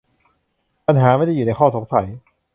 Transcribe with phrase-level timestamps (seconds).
[0.87, 2.07] ปัญหาไม่ได้อยู่ในข้อสงสัย